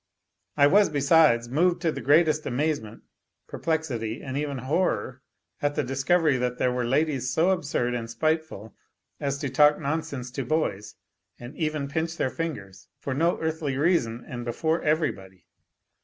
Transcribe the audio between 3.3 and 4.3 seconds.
perplexity,